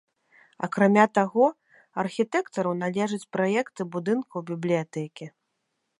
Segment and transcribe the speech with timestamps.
[0.67, 1.45] Акрамя таго,
[2.05, 5.25] архітэктару належаць праекты будынкаў бібліятэкі.